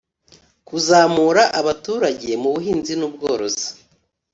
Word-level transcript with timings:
Kuzamura 0.67 1.43
abaturage 1.59 2.29
mu 2.41 2.49
buhinzi 2.55 2.93
n’ 2.99 3.01
ubworozi 3.07 3.67